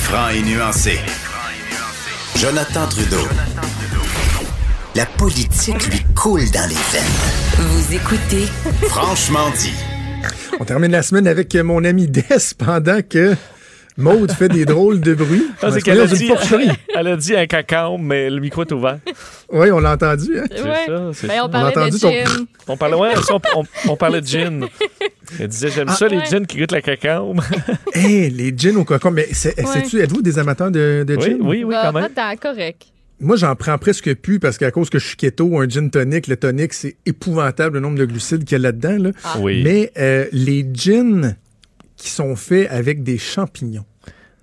[0.00, 0.98] franc et nuancé.
[2.36, 3.28] Jonathan Trudeau.
[4.94, 7.02] La politique lui coule dans les veines.
[7.58, 8.46] Vous écoutez
[8.88, 9.74] Franchement dit.
[10.58, 12.24] On termine la semaine avec mon ami Des
[12.58, 13.36] pendant que
[13.96, 15.46] Maude fait des drôles de bruit.
[15.62, 16.70] Ah, c'est qu'elle a, dans une dit, porcherie.
[16.96, 18.98] Elle a dit un cacao, mais le micro est ouvert.
[19.52, 20.38] Oui, on l'a entendu.
[20.38, 20.44] hein.
[20.50, 20.86] C'est Ouais.
[20.86, 21.44] ça, c'est Ben, ça.
[21.44, 22.46] on parlait entendu de ton- gin.
[22.68, 24.66] On parlait, ouais, ça, on, on- on parlait de gin.
[25.40, 27.34] Elle disait J'aime ça, les gins qui goûtent la cacao.
[27.94, 29.10] Hey, les gins au cocon.
[29.10, 29.66] Mais c'est- Ouais.
[29.66, 31.38] sais-tu, êtes-vous des amateurs de, de oui, gin?
[31.40, 32.04] oui, oui, Bah, quand même.
[32.16, 32.86] attends, correct.
[33.22, 36.26] Moi, j'en prends presque plus parce qu'à cause que je suis keto, un gin tonic,
[36.26, 38.96] le tonic, c'est épouvantable le nombre de glucides qu'il y a là-dedans.
[38.98, 39.10] là.
[39.24, 39.36] Ah.
[39.40, 39.62] Oui.
[39.62, 41.34] Mais euh, les gins
[41.96, 43.84] qui sont faits avec des champignons.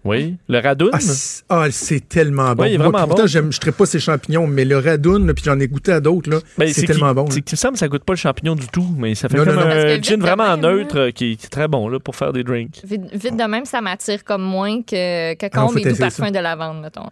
[0.07, 0.37] Oui.
[0.47, 0.89] Le radoun?
[0.93, 2.63] Ah, c'est ah, c'est tellement bon.
[2.63, 3.27] Oui, il est Moi, vraiment pourtant, bon.
[3.27, 6.39] je ne pas ces champignons, mais le radoun, puis j'en ai goûté à d'autres, là,
[6.57, 7.29] Ben, c'est tellement bon.
[7.29, 9.45] c'est me semble que ça goûte pas le champignon du tout, mais ça fait Non,
[9.45, 9.67] comme non, non.
[9.67, 12.43] Un gin vraiment même, neutre euh, qui, qui est très bon là, pour faire des
[12.43, 12.81] drinks.
[12.83, 16.25] Vite, vite de même, ça m'attire comme moins que Ah cacao faut et doux parfum
[16.25, 16.31] ça.
[16.31, 17.07] de lavande, mettons.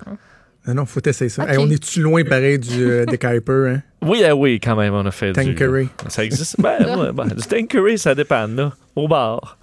[0.68, 1.44] Non, non, faut essayer ça.
[1.48, 3.82] Hey, on est-tu loin, pareil, du euh, des Kuiper, hein?
[4.02, 5.56] Oui, ah oui, quand même, on a fait du...
[5.56, 5.88] Tanqueray.
[6.08, 6.60] Ça existe?
[6.60, 9.58] Ben, ouais, ben, du Tanqueray, ça dépend, là, au bar.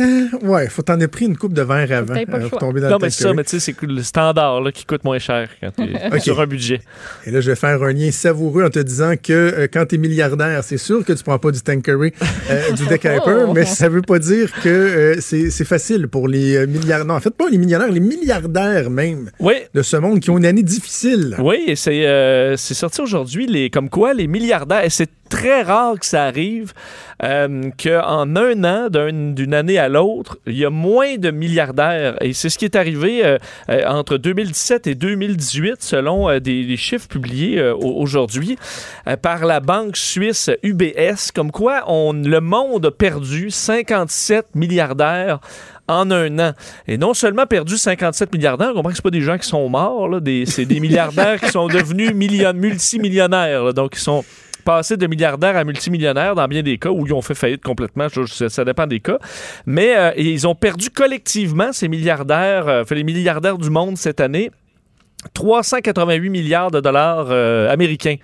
[0.00, 2.58] Euh, ouais, faut t'en avoir pris une coupe de verre avant pas le euh, pour
[2.58, 4.70] tomber dans Non, le mais c'est ça, mais tu sais, c'est que le standard là,
[4.72, 6.20] qui coûte moins cher quand t'es Ok.
[6.20, 6.80] sur un budget.
[7.26, 9.94] Et là, je vais faire un lien savoureux en te disant que euh, quand tu
[9.94, 12.12] es milliardaire, c'est sûr que tu prends pas du Tanqueray,
[12.50, 13.52] euh, du Deck Hyper, Oh.
[13.54, 17.06] mais ça veut pas dire que euh, c'est c'est facile pour les euh, milliardaires.
[17.06, 20.38] Non, en fait, pas les millionnaires, les milliardaires même Oui, de ce monde qui ont
[20.38, 21.36] une année difficile.
[21.38, 25.62] Oui, et c'est euh, c'est sorti aujourd'hui, les, comme quoi les milliardaires, et c'est très
[25.62, 26.72] rare que ça arrive,
[27.22, 32.16] euh, qu'en un an, d'un- d'une année à l'autre, il y a moins de milliardaires.
[32.22, 33.38] Et c'est ce qui est arrivé euh,
[33.70, 38.56] euh, entre 2017 et 2018, selon euh, des, des chiffres publiés au- aujourd'hui
[39.22, 45.38] par la banque suisse UBS, comme quoi on, le monde a perdu 57 milliardaires
[45.88, 46.52] en un an.
[46.86, 49.68] Et non seulement perdu 57 milliardaires, on comprend que c'est pas des gens qui sont
[49.68, 50.08] morts,
[50.46, 54.24] c'est des milliardaires qui sont devenus million- multimillionnaires, là, donc ils sont
[54.64, 58.06] passés de milliardaires à multimillionnaires dans bien des cas où ils ont fait faillite complètement,
[58.26, 59.18] ça dépend des cas.
[59.66, 64.50] Mais euh, ils ont perdu collectivement ces milliardaires, euh, les milliardaires du monde cette année,
[65.34, 68.16] 388 milliards de dollars euh, américains.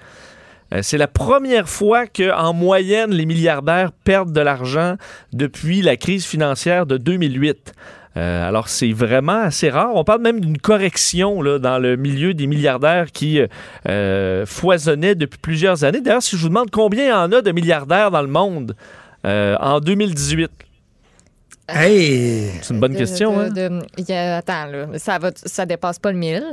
[0.81, 4.97] C'est la première fois qu'en moyenne, les milliardaires perdent de l'argent
[5.33, 7.75] depuis la crise financière de 2008.
[8.17, 9.91] Euh, alors, c'est vraiment assez rare.
[9.95, 13.47] On parle même d'une correction là, dans le milieu des milliardaires qui euh,
[13.89, 16.01] euh, foisonnait depuis plusieurs années.
[16.01, 18.77] D'ailleurs, si je vous demande combien il y en a de milliardaires dans le monde
[19.27, 20.51] euh, en 2018,
[21.69, 22.51] Hey!
[22.63, 23.37] c'est une bonne De- question.
[23.39, 23.51] de- hein?
[23.51, 26.45] de- il y a- attends, là, ça, va, ça dépasse pas le 1000.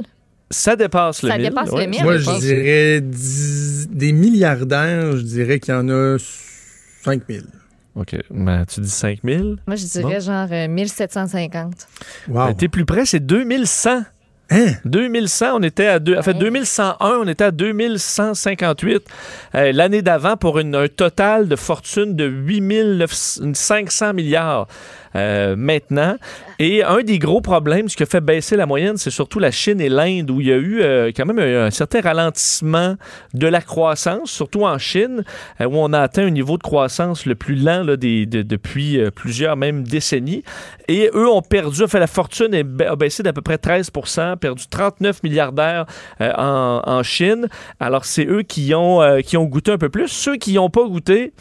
[0.49, 1.49] Ça dépasse le Ça 1000.
[1.49, 1.87] dépasse le ouais.
[1.87, 2.03] 1000.
[2.03, 6.17] Moi, je dirais dix- des milliardaires, je dirais qu'il y en a
[7.03, 7.43] 5000.
[7.95, 8.15] OK.
[8.29, 9.57] Ben, tu dis 5000.
[9.67, 11.87] Moi, je dirais genre euh, 1750.
[12.27, 12.33] Wow.
[12.47, 14.03] Ben, T'es plus près, c'est 2100.
[14.51, 14.73] Hein?
[14.85, 16.39] 2100, on était à deux, en fait Ouais.
[16.39, 19.03] 2101, on était à 2158
[19.55, 24.67] euh, l'année d'avant pour une- un total de fortune de 8500 milliards
[25.15, 26.15] euh, maintenant.
[26.57, 29.51] Et un des gros problèmes, ce qui a fait baisser la moyenne, c'est surtout la
[29.51, 32.95] Chine et l'Inde où il y a eu euh, quand même un, un certain ralentissement
[33.33, 35.23] de la croissance, surtout en Chine,
[35.59, 38.41] euh, où on a atteint un niveau de croissance le plus lent là, des- de-
[38.41, 40.43] depuis euh, plusieurs même décennies.
[40.87, 42.53] Et eux ont perdu, en fait, la fortune
[42.87, 43.89] a baissé d'à peu près 13
[44.41, 45.85] perdu 39 milliardaires
[46.19, 47.47] euh, en, en Chine.
[47.79, 50.09] Alors, c'est eux qui ont, euh, qui ont goûté un peu plus.
[50.09, 51.31] Ceux qui n'ont pas goûté,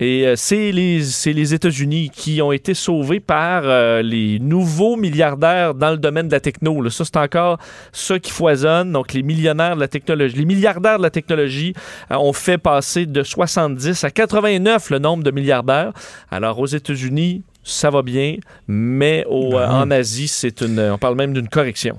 [0.00, 5.74] et euh, c'est les, les États-Unis qui ont été sauvés par euh, les nouveaux milliardaires
[5.74, 6.80] dans le domaine de la techno.
[6.80, 6.88] là.
[6.88, 7.58] Ça, c'est encore
[7.92, 8.92] ça qui foisonne.
[8.92, 11.74] Donc, les millionnaires de la technologie, les milliardaires de la technologie
[12.10, 15.92] euh, ont fait passer de 70 à 89 le nombre de milliardaires.
[16.30, 21.16] Alors, aux États-Unis, ça va bien, mais au, euh, en Asie, c'est une, on parle
[21.16, 21.98] même d'une correction.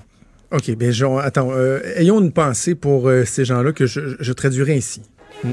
[0.52, 4.34] OK, bien, je- attends, euh, ayons une pensée pour euh, ces gens-là que je, je
[4.34, 5.02] traduirai ainsi.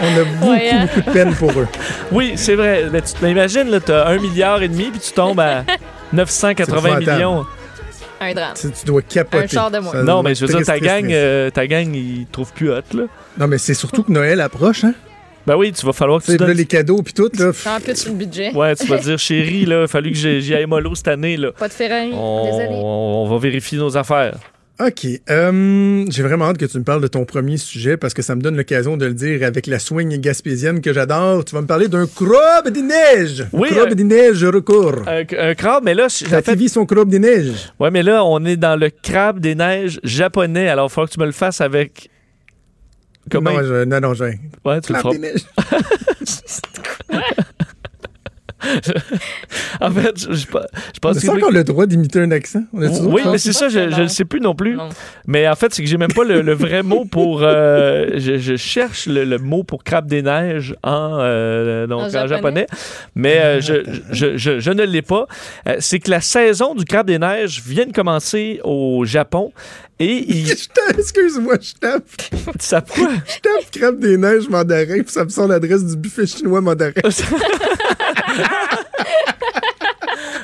[0.00, 0.86] On a beaucoup, Ouais, hein?
[0.86, 1.68] beaucoup de peine pour eux.
[2.12, 2.86] Oui, c'est vrai.
[2.92, 5.64] Mais tu mais imagine, là, t'as un milliard et demi, puis tu tombes à
[6.12, 7.16] 980 C'est épouvantable.
[7.16, 7.46] millions.
[8.20, 8.54] Un drame.
[8.60, 9.44] Tu, tu dois capoter.
[9.44, 10.02] Un char de moins.
[10.02, 13.04] Non, mais je veux dire, ta gang, euh, ta gang, ils trouvent plus hot, là.
[13.38, 14.94] Non, mais c'est surtout que Noël approche, hein?
[15.48, 16.56] Ben oui, tu vas falloir que Tu là, donnes...
[16.56, 17.52] les cadeaux puis tout, là.
[17.66, 18.52] En plus, sur le budget.
[18.54, 21.08] Ouais, tu vas dire, chérie, là, il a fallu que j'ai- j'y aille mollo cette
[21.08, 21.52] année, là.
[21.52, 22.10] Pas de ferraille.
[22.12, 22.68] On, Désolé.
[22.70, 24.36] on va vérifier nos affaires.
[24.80, 25.06] OK.
[25.30, 28.36] euh, J'ai vraiment hâte que tu me parles de ton premier sujet parce que ça
[28.36, 31.44] me donne l'occasion de le dire avec la swing gaspésienne que j'adore.
[31.44, 33.44] Tu vas me parler d'un crabe des neiges.
[33.52, 35.02] Oui, Crabe euh, des neiges recours.
[35.08, 37.72] Un, un crabe, mais là, en fait, activé son crabe des neiges.
[37.80, 40.68] ouais, mais là, on est dans le crabe des neiges japonais.
[40.68, 42.08] Alors, il faut que tu me le fasses avec.
[43.30, 44.24] Comment Non, je, non, non, je...
[44.64, 46.60] Ouais, tu le Crabe feras.
[49.80, 51.26] en fait, je, je, je pense a que.
[51.26, 52.62] ça encore le droit d'imiter un accent?
[52.72, 54.76] On a Oui, mais c'est ça, je, je le sais plus non plus.
[54.76, 54.88] Non.
[55.26, 57.40] Mais en fait, c'est que j'ai même pas le, le vrai mot pour.
[57.42, 62.04] euh, je, je cherche le, le mot pour crabe des neiges en, euh, donc, En
[62.06, 62.28] en japonais.
[62.28, 62.66] japonais.
[63.14, 63.74] Mais euh, je,
[64.10, 65.26] je, je, je ne l'ai pas.
[65.68, 69.52] Euh, c'est que la saison du crabe des neiges vient de commencer au Japon.
[70.00, 70.50] Et il.
[70.96, 72.04] Excuse-moi, je tape.
[72.60, 76.26] ça pourrait- Je tape crabe des neiges mandarin, puis ça me sort l'adresse du buffet
[76.26, 76.92] chinois mandarin.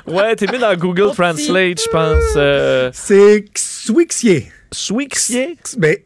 [0.06, 2.22] Ouais, t'es mis dans Google Translate, je pense.
[2.36, 4.52] Euh, C'est Xuixier.
[4.70, 5.56] Swixier?
[5.78, 5.96] Ben,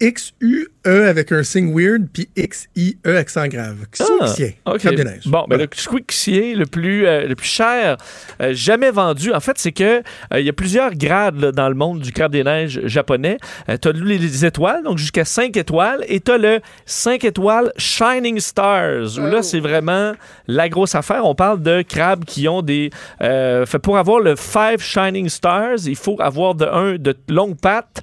[0.89, 3.77] X-U-E avec un signe weird, puis X-I-E accent grave.
[3.93, 4.59] Xuixier.
[4.65, 4.79] Ah, ok.
[4.79, 5.27] Crabe des neiges.
[5.27, 5.65] Bon, ben, Voilà.
[5.65, 7.97] le Squixier le plus, euh, le plus cher
[8.41, 11.69] euh, jamais vendu, en fait, c'est que euh, il y a plusieurs grades là, dans
[11.69, 13.39] le monde du crabe des neiges japonais.
[13.81, 17.73] tu as les, les étoiles, donc jusqu'à 5 étoiles, et tu as le 5 étoiles
[17.77, 19.43] Shining Stars, où là, Oh.
[19.43, 20.13] c'est vraiment
[20.47, 21.25] la grosse affaire.
[21.25, 22.91] On parle de crabes qui ont des...
[23.23, 27.57] euh, fait, pour avoir le 5 Shining Stars, il faut avoir de, un, de longues
[27.61, 28.03] pattes,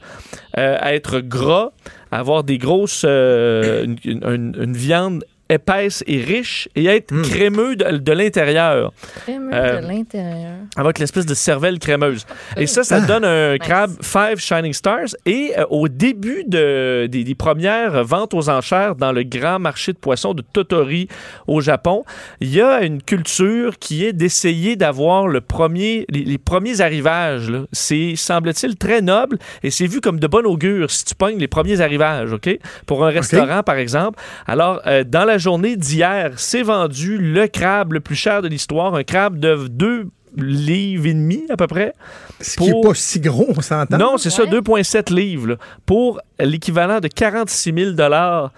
[0.57, 1.71] euh, être gras,
[2.17, 3.03] avoir des grosses...
[3.05, 7.21] euh, une, viande épaisse et riche et être Mm.
[7.23, 8.91] crémeux de, de l'intérieur
[9.25, 10.53] Crémeux Euh, de l'intérieur.
[10.75, 12.25] avec l'espèce de cervelle crémeuse.
[12.57, 13.05] Et ça, ça Ah.
[13.05, 13.59] donne un Nice.
[13.61, 15.15] crabe 5 Shining Stars.
[15.25, 19.93] Et euh, au début de, des, des premières ventes aux enchères dans le grand marché
[19.93, 21.07] de poissons de Totori
[21.47, 22.03] au Japon,
[22.41, 27.51] il y a une culture qui est d'essayer d'avoir le premier, les, les premiers arrivages.
[27.71, 31.47] C'est, semble-t-il, très noble et c'est vu comme de bon augure si tu pognes les
[31.47, 32.49] premiers arrivages, OK?
[32.85, 34.19] Pour un restaurant, par exemple.
[34.47, 38.95] Alors, euh, dans la journée d'hier, c'est vendu le crabe le plus cher de l'histoire,
[38.95, 41.93] un crabe de 2 livres et demi à peu près.
[42.41, 43.97] Ce qui pour- est pas si gros, on s'entend.
[43.97, 44.49] Non, c'est ça, Ouais.
[44.49, 45.55] 2,7 livres là,
[45.85, 48.51] pour l'équivalent de 46 000 dollars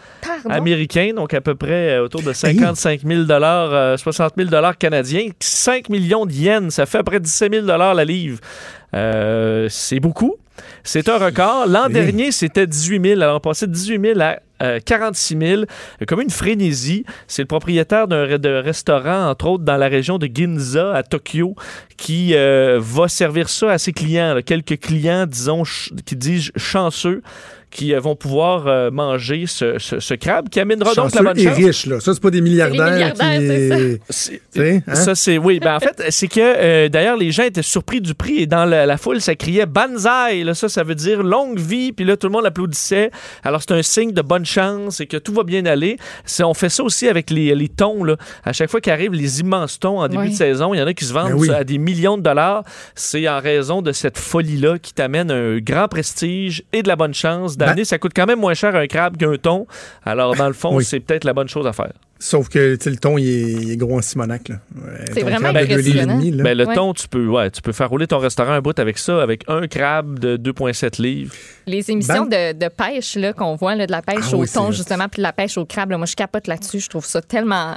[0.50, 4.78] américains, donc à peu près euh, autour de 55 000 dollars, euh, 60 000 dollars
[4.78, 8.40] canadiens, 5 millions de yens, ça fait à peu près 17 000 dollars la livre.
[8.96, 10.36] Euh, c'est beaucoup.
[10.84, 11.68] C'est un record.
[11.68, 11.94] L'an Oui.
[11.94, 13.22] dernier, c'était 18 000.
[13.22, 15.62] Alors, on passait de 18 000 à euh, 46 000.
[15.62, 15.65] Euh,
[16.07, 17.06] Comme une frénésie.
[17.27, 21.56] C'est le propriétaire d'un restaurant, entre autres, dans la région de Ginza, à Tokyo,
[21.98, 24.39] qui euh, va servir ça à ses clients.
[24.45, 25.63] Quelques clients, disons,
[26.06, 27.21] qui disent chanceux,
[27.69, 31.38] qui euh, vont pouvoir euh, manger ce, ce- ce crabe, qui amènera donc la bonne
[31.40, 31.56] et chance.
[31.58, 32.00] riche, là.
[32.00, 32.92] Ça, c'est pas des milliardaires.
[32.94, 34.02] milliardaires, c'est qui...
[34.10, 34.96] C'est- Tu sais, hein?
[34.96, 35.38] Ça, c'est.
[35.38, 38.46] Oui, ben en fait, c'est que euh, d'ailleurs, les gens étaient surpris du prix et
[38.48, 40.44] dans la, la foule, ça criait Banzai.
[40.44, 41.92] Là, ça, ça veut dire longue vie.
[41.92, 43.12] Puis là, tout le monde applaudissait.
[43.44, 45.98] Alors, c'est un signe de bonne chance et que tout va bien aller.
[46.25, 48.04] C'est- on fait ça aussi avec les, les thons.
[48.04, 48.16] Là.
[48.46, 50.30] À chaque fois qu'arrivent les immenses thons en début Oui.
[50.31, 51.50] de saison, il y en a qui se vendent Ben oui.
[51.52, 52.64] à des millions de dollars.
[52.96, 57.14] C'est en raison de cette folie-là qui t'amène un grand prestige et de la bonne
[57.14, 57.86] chance d'année.
[57.86, 59.68] Ça coûte quand même moins cher un crabe qu'un thon.
[60.06, 60.83] Alors, dans le fond, Oui.
[60.86, 61.92] c'est peut-être la bonne chose à faire.
[62.19, 64.51] Sauf que tu sais, le thon, il est, il est gros en Simonac.
[65.13, 66.15] C'est ton vraiment impressionnant.
[66.18, 66.31] demi.
[66.31, 66.74] Ben, le Ouais.
[66.74, 69.44] thon, tu peux, ouais, tu peux faire rouler ton restaurant un bout avec ça, avec
[69.48, 71.31] un crabe de 2,7 livres.
[71.68, 74.42] Les émissions Ben- de, de pêche là, qu'on voit, là, de la pêche Ah au
[74.42, 76.80] oui, thon, justement, puis de la pêche au crabe, là, moi, je capote là-dessus.
[76.80, 77.75] Je trouve ça tellement.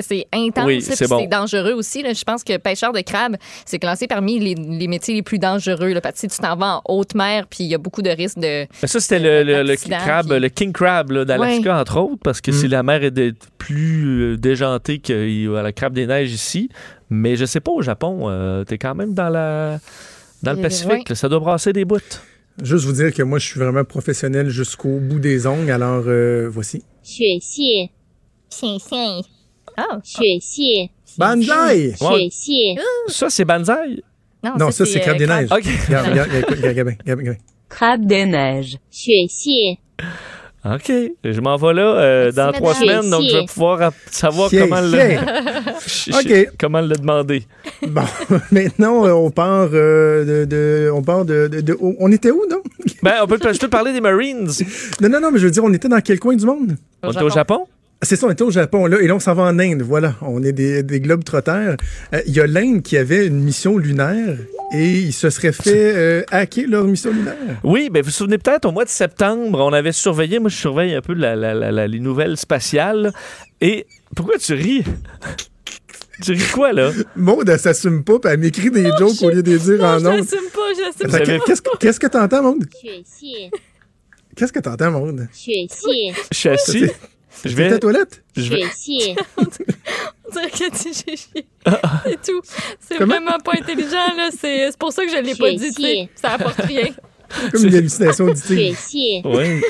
[0.00, 1.26] C'est intense, Oui, c'est bon.
[1.26, 2.02] dangereux aussi.
[2.02, 2.12] là.
[2.12, 3.36] Je pense que pêcheur de crabe,
[3.66, 5.92] c'est classé parmi les, les métiers les plus dangereux.
[5.92, 7.78] Là, parce que tu sais, tu t'en vas en haute mer, puis il y a
[7.78, 8.66] beaucoup de risques de.
[8.82, 12.40] Mais ça, c'était le, le- le crabe, puis- le king crab d'Alaska, entre autres, parce
[12.40, 12.54] que Mm.
[12.54, 16.68] si la mer est de- plus euh, déjantée que euh, la crabe des neiges ici.
[17.10, 19.78] Mais je sais pas, au Japon, euh, t'es quand même dans la
[20.42, 21.08] dans le Pacifique.
[21.08, 21.98] là, ça doit brasser des bouts.
[22.62, 25.70] Juste vous dire que moi, je suis vraiment professionnel jusqu'au bout des ongles.
[25.70, 26.82] Alors, euh, voici.
[27.02, 27.90] 雪蟹
[28.50, 28.78] ，Chien,
[29.77, 29.85] chien.
[29.89, 31.93] Ah, 雪蟹， Banzai!
[31.95, 32.75] 雪蟹，
[33.07, 34.03] Ça, c'est Banzai.
[34.43, 35.49] Non, ça, c'est euh, crabe des neiges.
[35.51, 35.63] OK.
[35.87, 37.37] Regarde, regarde, regarde, regarde, regarde, regarde, regarde.
[37.69, 38.77] Crabe des neiges.
[38.91, 39.77] 雪蟹，
[40.65, 40.91] OK.
[41.25, 42.61] Je m'en vais là euh, Merci, dans madame.
[42.61, 43.45] trois semaines, donc je vais Chier.
[43.47, 44.97] pouvoir app- savoir Chier, comment le,
[45.87, 46.13] chier.
[46.13, 46.49] OK.
[46.57, 47.43] comment le demander.
[47.85, 48.01] Bon,
[48.51, 52.43] maintenant, euh, on part euh, de, de- On part de, de- de- On était où,
[52.49, 52.61] non?
[53.01, 54.49] Ben, on peut, je peux te parler des Marines.
[55.01, 56.77] Non, non, non, mais je veux dire, on était dans quel coin du monde?
[57.01, 57.65] On est au Japon?
[58.02, 60.14] C'est ça, on était au Japon, là, et là, on s'en va en Inde, voilà.
[60.22, 61.76] On est des, des globes trotteurs.
[62.26, 64.38] Il y a l'Inde qui avait une mission lunaire
[64.72, 67.34] et ils se seraient fait euh, hacker leur mission lunaire.
[67.64, 70.56] Oui, mais vous vous souvenez peut-être, au mois de septembre, on avait surveillé, moi je
[70.56, 73.12] surveille un peu la, la, les nouvelles spatiales,
[73.60, 74.84] et pourquoi tu ris?
[76.20, 76.90] Tu ris quoi, là?
[77.14, 80.00] Maud, elle s'assume pas, puis elle m'écrit des jokes au lieu de les dire en
[80.00, 80.14] nom.
[80.14, 81.44] Je n'assume pas, je n'assume pas.
[81.46, 82.66] Qu'est-ce que qu'est-ce que t'entends, Maud?
[82.72, 83.50] Je suis assis.
[84.34, 85.28] Qu'est-ce que t'entends, Maud?
[85.32, 85.68] Je suis.
[86.32, 86.86] Je suis assis.
[87.44, 88.22] Je vais aux toilette?
[88.36, 88.62] Je vais.
[89.36, 91.46] On dirait que tu chier.
[91.64, 92.02] Ah, ah.
[92.04, 92.42] C'est tout.
[92.80, 94.30] C'est vraiment pas intelligent là.
[94.36, 96.08] C'est pour ça que je l'ai pas dit.
[96.14, 96.88] Ça apporte rien.
[97.52, 98.76] Comme une hallucination auditive.
[98.76, 99.22] Je.
[99.24, 99.60] Ouais.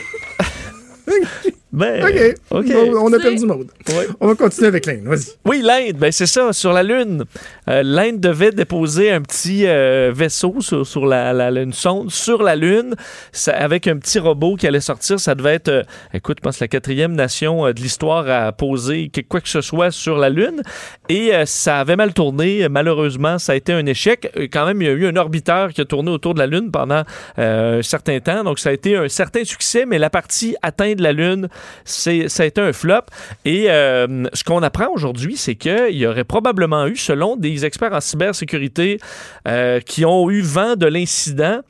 [1.70, 2.02] Ben,
[2.50, 2.64] OK.
[2.98, 3.68] On a perdu Maude.
[3.90, 4.06] Ouais.
[4.20, 5.02] On va continuer avec l'Inde.
[5.04, 5.26] Vas-y.
[5.44, 7.24] Oui, l'Inde, ben c'est ça, sur la Lune.
[7.68, 12.10] Euh, L'Inde devait déposer un petit euh, vaisseau sur, sur la, la- la- une sonde
[12.10, 12.94] sur la Lune
[13.32, 15.20] ça- avec un petit robot qui allait sortir.
[15.20, 15.82] Ça devait être, euh,
[16.14, 19.60] écoute, je pense, la quatrième nation euh, de l'histoire à poser que- quoi que ce
[19.60, 20.62] soit sur la Lune.
[21.10, 22.66] Et euh, ça avait mal tourné.
[22.70, 24.30] Malheureusement, ça a été un échec.
[24.52, 26.70] Quand même, il y a eu un orbiteur qui a tourné autour de la Lune
[26.70, 27.02] pendant
[27.38, 28.42] euh, un certain temps.
[28.42, 31.48] Donc, ça a été un certain succès, mais la partie atteinte de la Lune,
[31.84, 33.02] c'est, ça a été un flop.
[33.44, 37.92] Et euh, ce qu'on apprend aujourd'hui, c'est qu'il y aurait probablement eu, selon des experts
[37.92, 38.98] en cybersécurité
[39.46, 41.60] euh, qui ont eu vent de l'incident,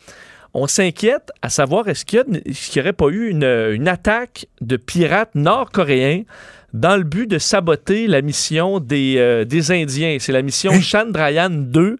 [0.54, 5.34] on s'inquiète à savoir est-ce qu'il n'y aurait pas eu une, une attaque de pirates
[5.34, 6.22] nord-coréens
[6.74, 10.18] dans le but de saboter la mission des, euh, des Indiens.
[10.20, 11.96] C'est la mission Chandrayaan 2.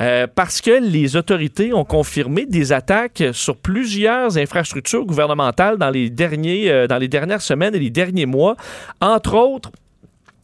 [0.00, 6.10] euh, parce que les autorités ont confirmé des attaques sur plusieurs infrastructures gouvernementales dans les,
[6.10, 8.56] derniers, euh, dans les dernières semaines et les derniers mois,
[9.00, 9.70] entre autres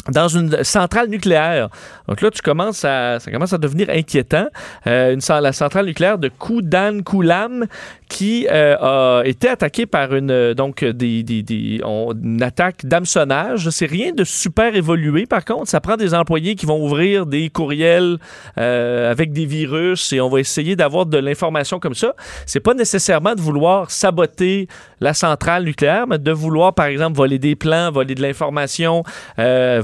[0.09, 1.69] dans une centrale nucléaire.
[2.09, 4.47] Donc là, tu commences à, ça commence à devenir inquiétant.
[4.87, 7.67] Euh, une, la centrale nucléaire de Kudan Kulam
[8.09, 12.85] qui euh, a été attaquée par une, euh, donc, des, des- des- on- une attaque
[12.85, 13.69] d'hameçonnage.
[13.71, 15.69] C'est rien de super évolué, par contre.
[15.69, 18.17] Ça prend des employés qui vont ouvrir des courriels
[18.59, 22.15] euh, avec des virus et on va essayer d'avoir de l'information comme ça.
[22.47, 24.67] C'est pas nécessairement de vouloir saboter
[25.01, 29.03] la centrale nucléaire, mais de vouloir, par exemple, voler des plans, voler de l'information,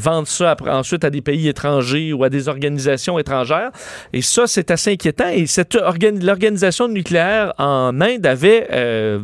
[0.06, 3.70] vendre ça ensuite à des pays étrangers ou à des organisations étrangères.
[4.12, 5.30] Et ça, c'est assez inquiétant.
[5.40, 9.18] Et cette organi- l'organisation nucléaire en Inde avait euh,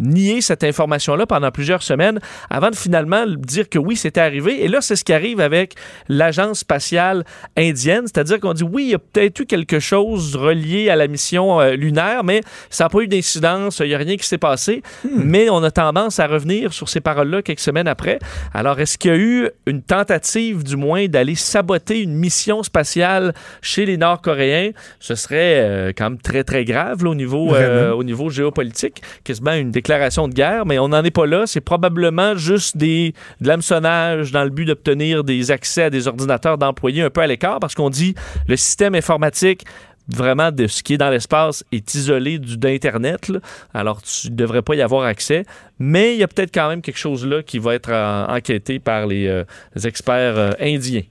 [0.00, 2.20] nié cette information-là pendant plusieurs semaines
[2.50, 4.64] avant de finalement dire que oui, c'était arrivé.
[4.64, 5.74] Et là, c'est ce qui arrive avec
[6.08, 7.24] l'agence spatiale
[7.56, 11.08] indienne, c'est-à-dire qu'on dit oui, il y a peut-être eu quelque chose relié à la
[11.08, 14.38] mission euh, lunaire, mais ça n'a pas eu d'incidence, il n'y a rien qui s'est
[14.38, 14.82] passé.
[15.04, 18.18] Mais on a tendance à revenir sur ces paroles-là quelques semaines après.
[18.54, 23.34] Alors, est-ce qu'il y a eu une tentative, du moins, d'aller saboter une mission spatiale
[23.60, 24.70] chez les Nord-Coréens?
[25.00, 29.02] Ce serait euh, quand même très, très grave là, au, niveau, euh, au niveau géopolitique,
[29.24, 31.44] quasiment une déclaration de guerre, mais on n'en est pas là.
[31.46, 36.58] C'est probablement juste des, de l'hameçonnage dans le but d'obtenir des accès à des ordinateurs
[36.58, 38.14] d'employés un peu à l'écart, parce qu'on dit
[38.46, 39.64] le système informatique
[40.08, 43.30] vraiment de ce qui est dans l'espace est isolé d'Internet.
[43.74, 45.44] Alors, tu ne devrais pas y avoir accès.
[45.78, 48.78] Mais il y a peut-être quand même quelque chose là qui va être euh, enquêté
[48.78, 49.44] par les, euh,
[49.84, 51.02] experts euh, indiens.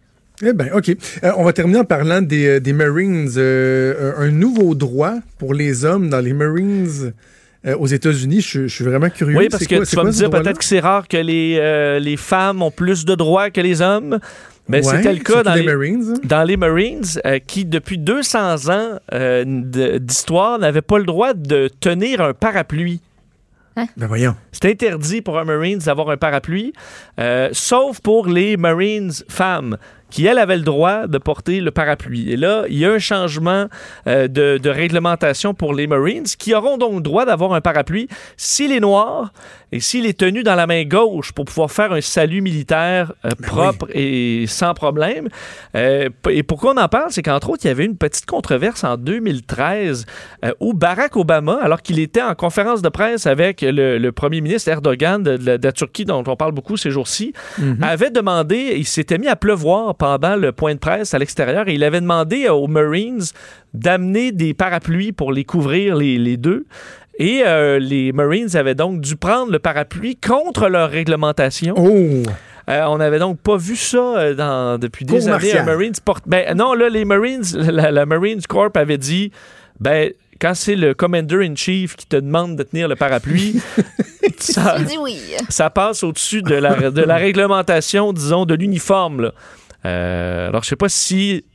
[0.43, 0.95] Eh bien, OK.
[1.37, 3.29] On va terminer en parlant des, Marines.
[3.37, 7.13] Un nouveau droit pour les hommes dans les Marines
[7.65, 8.41] euh, aux États-Unis.
[8.41, 9.37] Je, je suis vraiment curieux.
[9.37, 11.17] Oui, parce que quoi- tu c'est vas quoi me dire peut-être que c'est rare que
[11.17, 14.19] les, euh, les femmes ont plus de droits que les hommes.
[14.67, 16.13] Mais Ouais, c'était le cas surtout dans les les, Marines.
[16.15, 16.19] hein.
[16.23, 19.43] dans les Marines, euh, qui, depuis 200 ans euh,
[19.99, 23.01] d'histoire, n'avaient pas le droit de tenir un parapluie.
[23.75, 24.35] Ben voyons.
[24.51, 26.73] C'est interdit pour un Marines d'avoir un parapluie,
[27.19, 29.77] euh, sauf pour les Marines femmes
[30.11, 32.31] qui, elles, avaient le droit de porter le parapluie.
[32.31, 33.67] Et là, il y a un changement
[34.07, 38.07] euh, de, de réglementation pour les Marines qui auront donc le droit d'avoir un parapluie
[38.37, 39.31] s'il est noir
[39.71, 43.29] et s'il est tenu dans la main gauche pour pouvoir faire un salut militaire euh,
[43.41, 45.29] propre et sans problème.
[45.75, 48.83] Euh, et pourquoi on en parle, c'est qu'entre autres, il y avait une petite controverse
[48.83, 50.05] en 2013
[50.43, 54.41] euh, où Barack Obama, alors qu'il était en conférence de presse avec le, le premier
[54.41, 57.33] ministre Erdogan de, de la, de la Turquie, dont on parle beaucoup ces jours-ci,
[57.81, 61.75] avait demandé, il s'était mis à pleuvoir pendant le point de presse à l'extérieur et
[61.75, 63.21] il avait demandé aux Marines
[63.75, 66.65] d'amener des parapluies pour les couvrir les, les deux.
[67.19, 71.75] Et euh, les Marines avaient donc dû prendre le parapluie contre leur réglementation.
[71.77, 72.23] Oh!
[72.67, 75.37] Euh, on n'avait donc pas vu ça euh, dans- depuis des années.
[75.65, 76.23] Marines porte.
[76.25, 79.31] Ben non, là, les Marines, la, la Marines Corp avait dit,
[79.79, 83.61] ben quand c'est le Commander in Chief qui te demande de tenir le parapluie,
[84.39, 84.77] ça,
[85.49, 89.31] ça passe au-dessus de la, de la réglementation, disons, de l'uniforme.
[89.85, 91.45] Euh, alors, je sais pas si,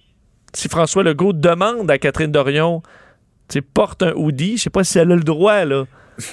[0.52, 2.82] si François Legault demande à Catherine Dorion,
[3.48, 5.84] tu porte un hoodie, je sais pas si elle a le droit, là.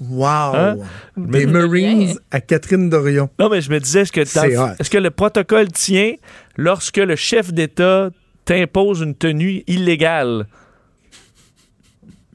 [0.00, 0.54] Wow!
[0.54, 0.76] Hein?
[1.16, 3.30] Des Mais- Marines à Catherine Dorion.
[3.38, 6.12] Non, mais je me disais, est-ce que, est-ce que le protocole tient
[6.56, 8.10] lorsque le chef d'État
[8.44, 10.46] t'impose une tenue illégale?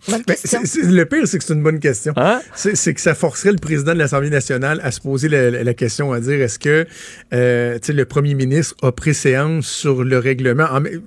[0.07, 2.13] Ben, le pire, c'est que c'est une bonne question.
[2.15, 2.41] Hein?
[2.55, 5.73] C'est que ça forcerait le président de l'Assemblée nationale à se poser la, la- la
[5.75, 6.87] question, à dire est-ce que
[7.33, 10.65] euh, le premier ministre a préséance sur le règlement?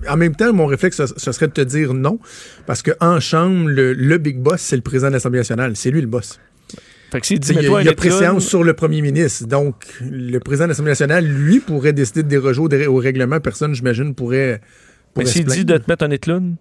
[0.08, 2.20] En, même temps, mon réflexe, ce, ce serait de te dire non,
[2.66, 5.72] parce que en Chambre, le, le big boss, c'est le président de l'Assemblée nationale.
[5.74, 6.38] C'est lui le boss.
[7.10, 8.64] Fait que s'il Tu dit, sais, Il y a, un il y a préséance sur
[8.64, 9.46] le premier ministre.
[9.46, 13.40] Donc, le président de l'Assemblée nationale, lui, pourrait décider de déroger au, règlement.
[13.40, 14.60] Personne, j'imagine, pourrait.
[15.16, 16.56] Mais s'il dit de te mettre un écloune,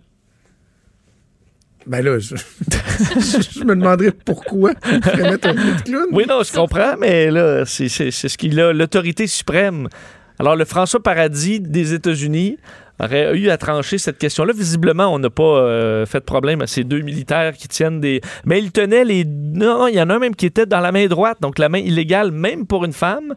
[1.85, 6.07] Ben là, je, me demanderais pourquoi un clown.
[6.11, 9.89] Oui, non, je comprends, mais là, c'est ce qu'il a, l'autorité suprême.
[10.39, 12.57] Alors, le François Paradis des États-Unis
[12.99, 14.53] aurait eu à trancher cette question-là.
[14.53, 18.21] Visiblement, on n'a pas euh, fait de problème à ces deux militaires qui tiennent des...
[18.45, 19.25] Mais ils tenaient les...
[19.25, 21.69] Non, il y en a un même qui était dans la main droite, donc la
[21.69, 23.35] main illégale, même pour une femme.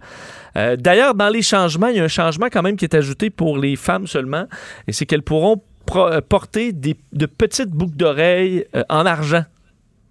[0.57, 3.31] Euh, D'ailleurs, dans les changements, il y a un changement quand même qui est ajouté
[3.31, 4.47] pour les femmes seulement,
[4.87, 9.45] et c'est qu'elles pourront porter des, de petites boucles d'oreilles euh, en argent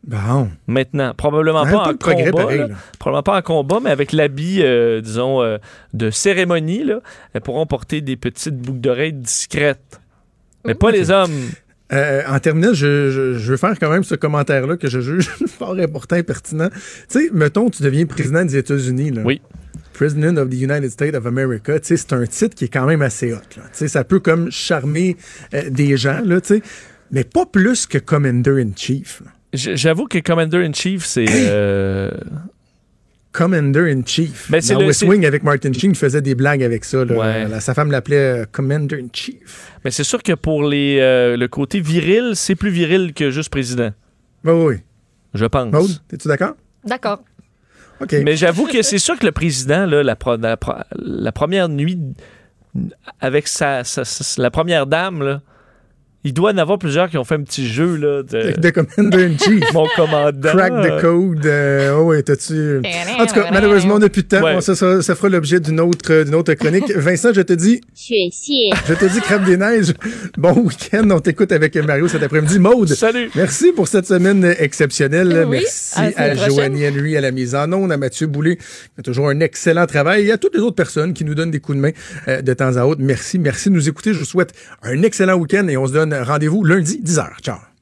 [0.07, 0.49] Bon.
[0.67, 1.13] maintenant.
[1.15, 2.31] Probablement Un pas en combat.
[2.31, 2.67] pareil, là.
[2.67, 2.75] là.
[2.99, 5.57] Probablement pas en combat, mais avec l'habit, euh, disons, euh,
[5.93, 6.99] de cérémonie, là,
[7.33, 9.99] elles pourront porter des petites boucles d'oreilles discrètes.
[10.63, 11.31] Mais pas les hommes.
[11.93, 15.27] Euh, en terminant, je, je- je veux faire quand même ce commentaire-là que je juge
[15.47, 16.69] fort important et pertinent.
[16.69, 19.11] Tu sais, mettons, tu deviens président des États-Unis.
[19.23, 19.41] Oui.
[19.93, 21.79] President of the United States of America.
[21.79, 23.37] Tu sais, c'est un titre qui est quand même assez hot.
[23.57, 23.63] là.
[23.63, 25.15] Tu sais, ça peut comme charmer
[25.53, 26.61] euh, des gens, là, tu sais,
[27.11, 29.21] mais pas plus que Commander-in-Chief.
[29.25, 29.31] là.
[29.53, 31.25] J- J'avoue que Commander-in-Chief, c'est...
[31.29, 32.11] euh,
[33.31, 34.49] Commander-in-Chief.
[34.49, 37.03] Ben, c'est Dans le- West Wing, avec Martin Sheen, il faisait des blagues avec ça.
[37.03, 37.15] là.
[37.49, 37.59] Ouais.
[37.59, 39.71] Sa femme l'appelait euh, Commander-in-Chief.
[39.83, 43.49] Mais c'est sûr que pour les, euh, le côté viril, c'est plus viril que juste
[43.49, 43.91] président,
[44.45, 44.75] Oui, oui.
[45.33, 45.71] je pense.
[45.71, 46.55] Maude, es-tu d'accord?
[46.85, 47.23] D'accord.
[48.23, 51.99] Mais j'avoue que c'est sûr que le président, là, la, première nuit,
[53.21, 53.83] avec sa,
[54.37, 55.41] la première dame,
[56.25, 59.73] il doit en avoir plusieurs qui ont fait un petit jeu là, de De Commander-in-Chief.
[59.73, 60.49] mon commandant.
[60.49, 61.45] Crack the code.
[61.45, 62.81] euh, oh oui, t'as-tu.
[63.19, 64.41] En tout cas, malheureusement, on n'a plus de temps.
[64.41, 64.55] Ouais.
[64.55, 66.91] Bon, ça, ça, ça fera l'objet d'une autre, euh, d'une autre chronique.
[66.95, 69.93] Vincent, je te dis, je te dis, crème des neiges.
[70.35, 71.07] Bon week-end.
[71.11, 72.57] On t'écoute avec Mario cet après-midi.
[72.57, 72.89] Maude.
[72.89, 73.29] Salut!
[73.35, 75.45] Merci pour cette semaine exceptionnelle.
[75.47, 76.35] Oui, Merci à à.
[76.35, 78.63] Joanie Henry à la mise en onde, à Mathieu Boulay, qui
[78.99, 81.59] a toujours un excellent travail, et à toutes les autres personnes qui nous donnent des
[81.59, 81.91] coups de main
[82.27, 83.01] euh, de temps à autre.
[83.03, 84.13] Merci, merci de nous écouter.
[84.13, 87.41] Je vous souhaite un excellent week-end et on se donne rendez-vous lundi, 10h.
[87.41, 87.74] Ciao.